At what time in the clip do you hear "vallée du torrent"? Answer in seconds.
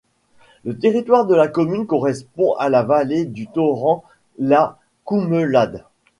2.81-4.03